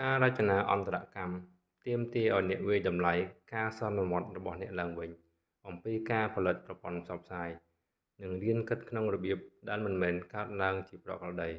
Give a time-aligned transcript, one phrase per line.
[0.00, 1.36] ការរចនាអន្តរកម្ម
[1.86, 3.14] ទាមទារឱ្យអ្នកវាយតម្លៃ
[3.54, 5.10] ការសន្មតរបស់អ្នកឡើងវិញ
[5.66, 7.48] អំពីការផលិតប្រព័ន្ធផ្សព្វផ្សាយ
[8.22, 9.38] និងរៀនគិតក្នុងរបៀប
[9.68, 11.50] ដែលមិនមែនកើតឡើងជាប្រក្រតី